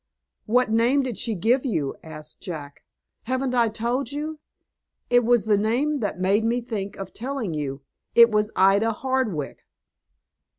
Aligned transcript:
"What 0.47 0.71
name 0.71 1.03
did 1.03 1.19
she 1.19 1.35
give 1.35 1.63
you?" 1.63 1.95
asked 2.03 2.41
Jack. 2.41 2.83
"Haven't 3.25 3.53
I 3.53 3.69
told 3.69 4.11
you? 4.11 4.39
It 5.11 5.23
was 5.23 5.45
the 5.45 5.59
name 5.59 5.99
that 5.99 6.19
made 6.19 6.43
me 6.43 6.59
think 6.59 6.95
of 6.95 7.13
telling 7.13 7.53
you. 7.53 7.83
It 8.15 8.31
was 8.31 8.51
Ida 8.55 8.93
Hardwick." 8.93 9.59